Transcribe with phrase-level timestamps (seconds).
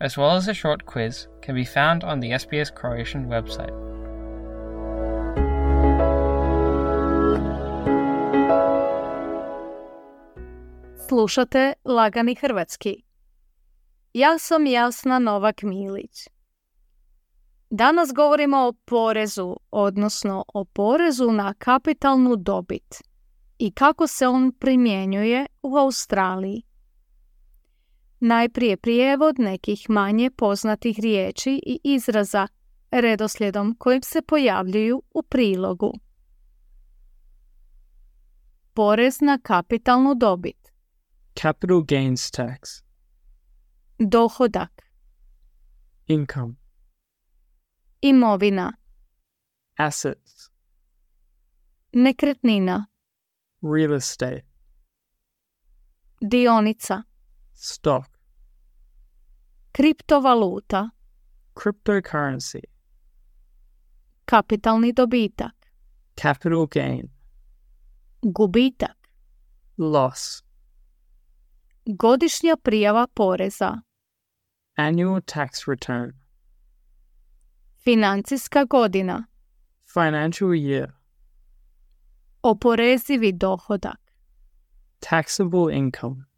[0.00, 3.90] as well as a short quiz, can be found on the SBS Croatian website.
[11.08, 13.02] Slušate Lagani Hrvatski.
[14.12, 16.28] Ja sam Jasna Novak Milić.
[17.70, 23.02] Danas govorimo o porezu, odnosno o porezu na kapitalnu dobit
[23.58, 26.62] i kako se on primjenjuje u Australiji.
[28.20, 32.48] Najprije prijevod nekih manje poznatih riječi i izraza
[32.90, 35.92] redoslijedom kojim se pojavljuju u prilogu.
[38.74, 40.72] Porez na kapitalnu dobit.
[41.42, 42.82] Capital gains tax.
[43.98, 44.82] Dohodak.
[46.06, 46.54] Income.
[48.00, 48.72] Imovina.
[49.76, 50.50] Assets.
[51.92, 52.86] Nekretnina.
[53.62, 54.42] Real estate.
[56.20, 57.02] Dionica.
[57.62, 58.08] Stock.
[59.72, 60.90] Kriptovaluta.
[61.54, 62.60] Cryptocurrency.
[64.24, 65.52] Kapitalni dobitak.
[66.16, 67.10] Capital gain.
[68.22, 68.96] Gubitak.
[69.76, 70.42] Loss.
[71.86, 73.82] Godišnja prijava poreza.
[74.76, 76.12] Annual tax return.
[77.84, 79.24] Financijska godina.
[79.94, 80.92] Financial year.
[82.42, 84.00] Oporezivi dohodak.
[85.00, 86.29] Taxable income.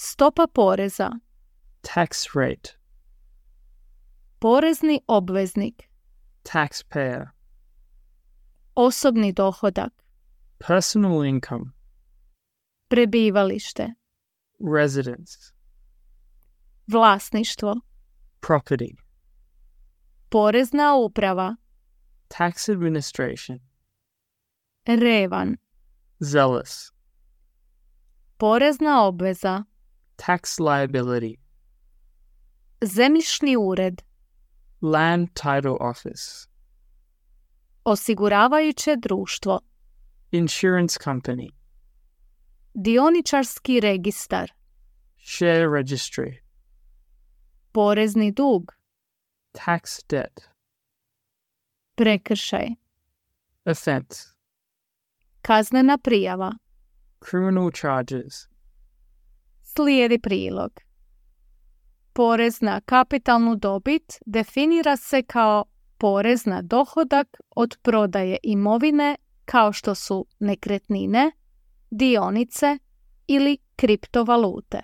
[0.00, 1.10] Stopa poreza.
[1.82, 2.78] Tax rate.
[4.40, 5.90] Porezni obveznik.
[6.44, 7.26] Taxpayer.
[8.76, 9.92] Osobni dohodak.
[10.58, 11.72] Personal income.
[12.88, 13.94] Prebivalište.
[14.60, 15.52] Residence.
[16.86, 17.74] Vlasništvo.
[18.40, 18.94] Property.
[20.30, 21.56] Porezna uprava.
[22.28, 23.58] Tax administration.
[24.86, 25.56] Revan.
[26.20, 26.92] Zealous.
[28.36, 29.67] Porezna obveza.
[30.26, 31.36] Tax liability.
[32.82, 34.02] Zemljišni ured.
[34.80, 36.48] Land title office.
[37.84, 39.60] Osiguravajuće društvo.
[40.30, 41.50] Insurance company.
[42.74, 44.52] Dioničarski registar.
[45.24, 46.34] Share registry.
[47.72, 48.72] Porezni dug.
[49.52, 50.40] Tax debt.
[51.94, 52.68] Prekršaj.
[53.64, 54.28] Offense.
[55.42, 56.52] Kaznena prijava.
[57.30, 58.48] Criminal charges.
[59.78, 60.70] Slijedi prilog.
[62.12, 65.64] Porez na kapitalnu dobit definira se kao
[65.98, 71.32] porez na dohodak od prodaje imovine kao što su nekretnine,
[71.90, 72.78] dionice
[73.26, 74.80] ili kriptovalute.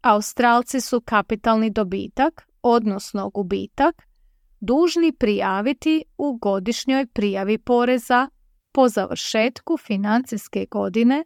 [0.00, 4.02] Australci su kapitalni dobitak, odnosno gubitak,
[4.60, 8.28] dužni prijaviti u godišnjoj prijavi poreza
[8.72, 11.24] po završetku financijske godine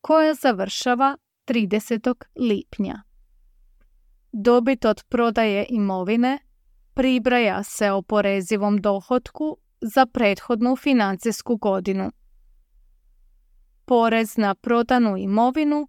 [0.00, 1.16] koja završava
[1.50, 2.14] 30.
[2.36, 3.02] lipnja.
[4.32, 6.38] Dobit od prodaje imovine
[6.94, 12.12] pribraja se oporezivom dohotku za prethodnu financijsku godinu.
[13.84, 15.88] Porez na prodanu imovinu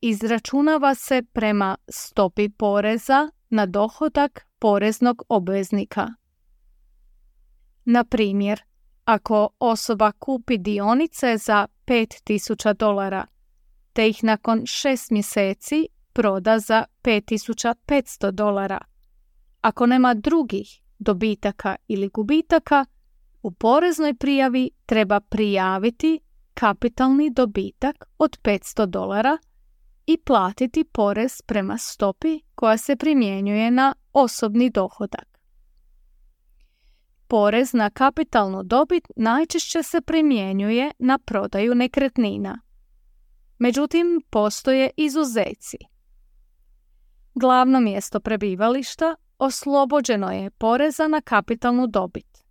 [0.00, 6.08] izračunava se prema stopi poreza na dohodak poreznog obveznika.
[7.84, 8.62] Na primjer,
[9.04, 13.26] ako osoba kupi dionice za 5000 dolara,
[14.00, 18.78] te ih nakon 6 mjeseci proda za 5500 dolara.
[19.60, 22.84] Ako nema drugih dobitaka ili gubitaka,
[23.42, 26.20] u poreznoj prijavi treba prijaviti
[26.54, 29.38] kapitalni dobitak od 500 dolara
[30.06, 35.40] i platiti porez prema stopi koja se primjenjuje na osobni dohodak.
[37.26, 42.69] Porez na kapitalnu dobit najčešće se primjenjuje na prodaju nekretnina.
[43.60, 45.76] Međutim, postoje izuzeci.
[47.34, 52.44] Glavno mjesto prebivališta oslobođeno je poreza na kapitalnu dobit.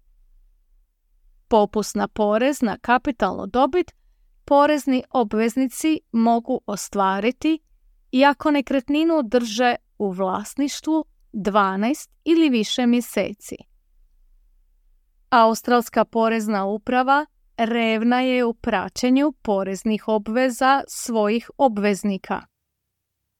[1.47, 3.91] Popust na porez na kapitalnu dobit
[4.45, 7.59] porezni obveznici mogu ostvariti
[8.11, 13.55] iako nekretninu drže u vlasništvu 12 ili više mjeseci.
[15.29, 17.25] Australska porezna uprava
[17.59, 22.41] revna je u praćenju poreznih obveza svojih obveznika.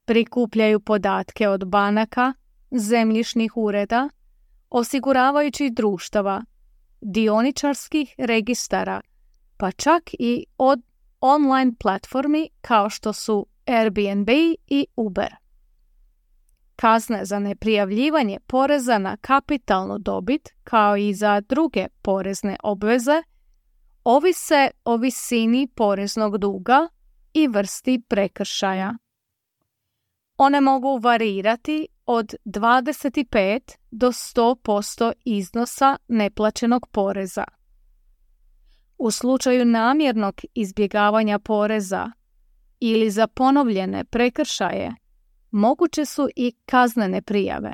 [0.06, 2.33] Prikupljaju podatke od banaka,
[2.71, 4.10] zemljišnih ureda,
[4.69, 6.44] osiguravajućih društava,
[7.01, 9.01] dioničarskih registara,
[9.57, 10.81] pa čak i od
[11.22, 14.30] online platformi kao što su Airbnb
[14.68, 15.36] i Uber.
[16.75, 23.24] Kazne za neprijavljivanje poreza na kapitalnu dobit, kao i za druge porezne obveze,
[24.04, 26.88] ovise o visini poreznog duga
[27.34, 28.94] i vrsti prekršaja.
[30.38, 37.44] One mogu varirati od 25 do 100% iznosa neplaćenog poreza.
[38.98, 42.12] U slučaju namjernog izbjegavanja poreza
[42.80, 44.96] ili za ponovljene prekršaje,
[45.51, 47.74] moguće su i kaznene prijave.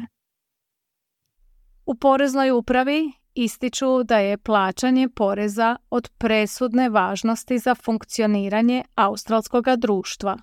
[1.86, 10.38] U poreznoj upravi ističu da je plaćanje poreza od presudne važnosti za funkcioniranje australskog društva.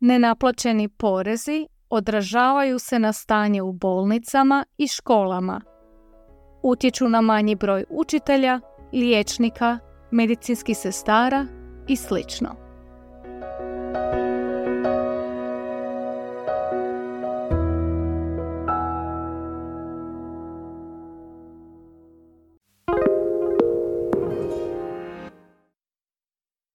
[0.00, 5.60] Nenaplaćeni porezi odražavaju se na stanje u bolnicama i školama.
[6.62, 8.60] Utječu na manji broj učitelja,
[8.92, 9.78] liječnika,
[10.10, 11.46] medicinskih sestara
[11.88, 12.69] i slično.